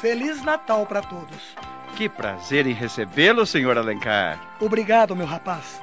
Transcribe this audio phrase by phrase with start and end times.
[0.00, 1.54] Feliz Natal para todos.
[1.96, 4.38] Que prazer em recebê-lo, senhor Alencar.
[4.60, 5.80] Obrigado, meu rapaz.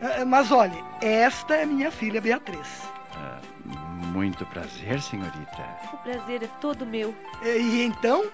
[0.00, 2.82] Eh, Mas olhe, esta é minha filha Beatriz.
[3.16, 5.64] Ah, muito prazer, senhorita.
[5.92, 7.14] O prazer é todo meu.
[7.42, 8.26] E, e então,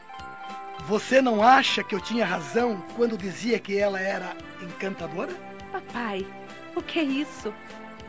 [0.86, 5.32] você não acha que eu tinha razão quando dizia que ela era encantadora?
[5.70, 6.26] Papai,
[6.76, 7.52] o que é isso?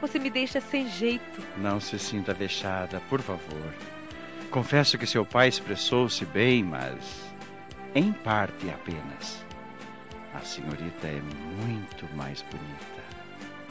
[0.01, 1.41] Você me deixa sem jeito.
[1.55, 3.73] Não se sinta vexada, por favor.
[4.53, 7.33] Confesso que seu pai expressou-se bem, mas
[7.95, 9.43] em parte apenas.
[10.31, 11.19] A senhorita é
[11.65, 13.03] muito mais bonita.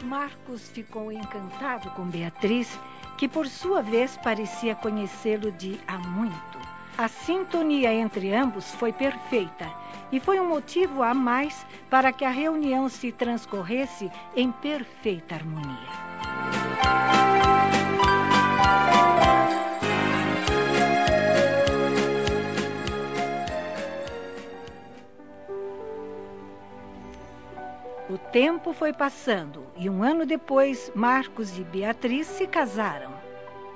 [0.03, 2.77] Marcos ficou encantado com Beatriz,
[3.17, 6.59] que por sua vez parecia conhecê-lo de há muito.
[6.99, 9.71] A sintonia entre ambos foi perfeita
[10.11, 17.12] e foi um motivo a mais para que a reunião se transcorresse em perfeita harmonia.
[28.33, 33.13] Tempo foi passando e um ano depois, Marcos e Beatriz se casaram.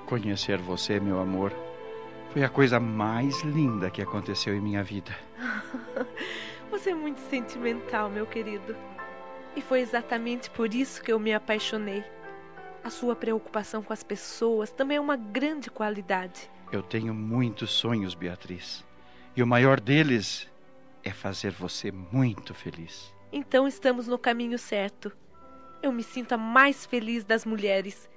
[0.07, 1.53] Conhecer você, meu amor,
[2.33, 5.15] foi a coisa mais linda que aconteceu em minha vida.
[6.71, 8.75] Você é muito sentimental, meu querido.
[9.55, 12.05] E foi exatamente por isso que eu me apaixonei.
[12.83, 16.51] A sua preocupação com as pessoas também é uma grande qualidade.
[16.73, 18.85] Eu tenho muitos sonhos, Beatriz.
[19.37, 20.49] E o maior deles
[21.05, 23.16] é fazer você muito feliz.
[23.39, 25.13] Então estamos no caminho certo.
[25.83, 28.09] Eu me sinto a mais feliz das mulheres.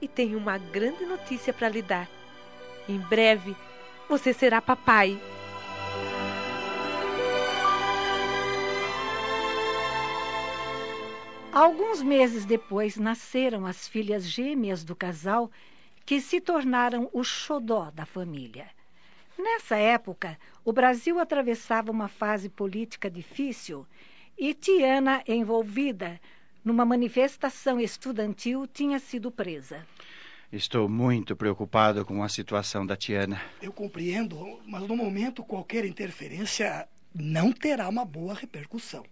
[0.00, 2.08] E tenho uma grande notícia para lhe dar.
[2.88, 3.56] Em breve,
[4.08, 5.20] você será papai.
[11.52, 15.50] Alguns meses depois nasceram as filhas gêmeas do casal,
[16.06, 18.70] que se tornaram o xodó da família.
[19.36, 23.84] Nessa época, o Brasil atravessava uma fase política difícil
[24.38, 26.20] e Tiana, envolvida
[26.64, 29.86] numa manifestação estudantil, tinha sido presa.
[30.52, 33.40] Estou muito preocupado com a situação da Tiana.
[33.60, 39.04] Eu compreendo, mas no momento qualquer interferência não terá uma boa repercussão.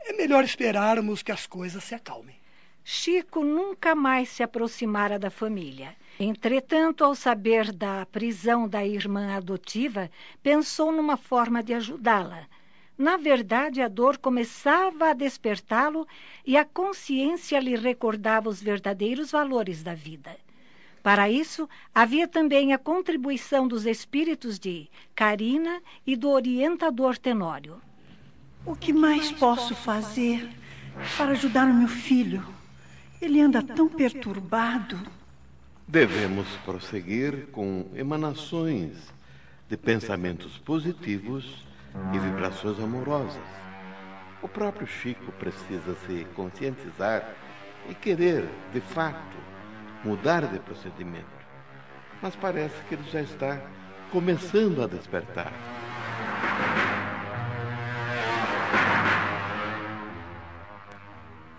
[0.00, 2.36] É melhor esperarmos que as coisas se acalmem.
[2.84, 5.96] Chico nunca mais se aproximara da família.
[6.20, 10.10] Entretanto, ao saber da prisão da irmã adotiva,
[10.42, 12.46] pensou numa forma de ajudá-la.
[12.96, 16.06] Na verdade, a dor começava a despertá-lo
[16.46, 20.36] e a consciência lhe recordava os verdadeiros valores da vida.
[21.02, 27.80] Para isso, havia também a contribuição dos espíritos de Carina e do orientador Tenório.
[28.64, 30.48] O que mais posso fazer
[31.16, 32.46] para ajudar o meu filho?
[33.20, 34.98] Ele anda tão perturbado.
[35.86, 38.92] Devemos prosseguir com emanações
[39.68, 41.73] de pensamentos positivos
[42.12, 43.42] e vibrações amorosas.
[44.42, 47.34] O próprio Chico precisa se conscientizar
[47.88, 49.36] e querer, de fato,
[50.04, 51.26] mudar de procedimento.
[52.20, 53.60] Mas parece que ele já está
[54.10, 55.52] começando a despertar.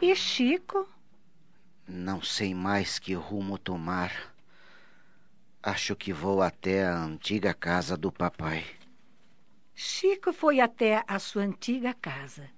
[0.02, 0.88] E Chico?
[1.88, 4.12] Não sei mais que rumo tomar.
[5.64, 8.64] Acho que vou até a antiga casa do papai.
[9.78, 12.50] Chico foi até a sua antiga casa,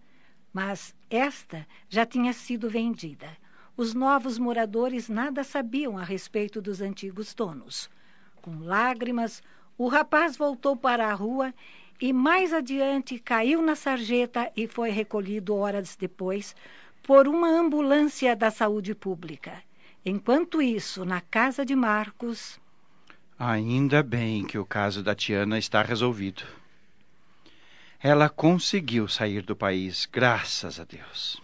[0.54, 3.28] mas esta já tinha sido vendida.
[3.76, 7.90] Os novos moradores nada sabiam a respeito dos antigos donos.
[8.36, 9.42] Com lágrimas,
[9.80, 11.52] o rapaz voltou para a rua
[12.00, 16.56] e mais adiante caiu na sarjeta e foi recolhido horas depois
[17.02, 19.64] por uma ambulância da saúde pública.
[20.06, 22.60] Enquanto isso, na casa de Marcos.
[23.40, 26.44] Ainda bem que o caso da Tiana está resolvido.
[28.00, 31.42] Ela conseguiu sair do país, graças a Deus.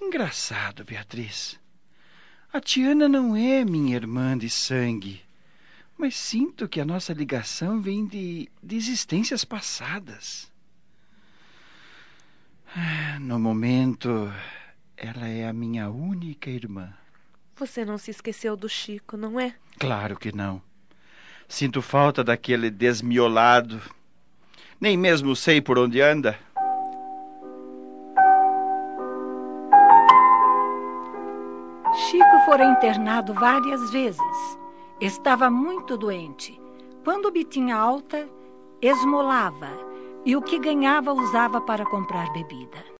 [0.00, 1.58] Engraçado, Beatriz.
[2.52, 5.22] A Tiana não é minha irmã de sangue,
[5.96, 10.52] mas sinto que a nossa ligação vem de, de existências passadas.
[13.20, 14.32] No momento,
[14.96, 16.92] ela é a minha única irmã.
[17.56, 19.54] Você não se esqueceu do Chico, não é?
[19.78, 20.60] Claro que não.
[21.48, 23.80] Sinto falta daquele desmiolado.
[24.80, 26.38] Nem mesmo sei por onde anda.
[31.94, 34.58] Chico fora internado várias vezes.
[35.00, 36.60] Estava muito doente.
[37.04, 38.28] Quando obtinha alta,
[38.80, 39.70] esmolava
[40.24, 42.93] e o que ganhava usava para comprar bebida.